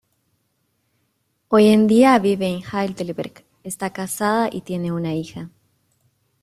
[1.49, 5.51] Hoy en día vive en Heidelberg, está casada y tiene una hija.